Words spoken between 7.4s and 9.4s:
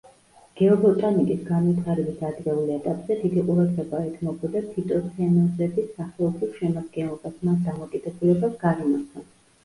მათ დამოკიდებულებას გარემოსთან.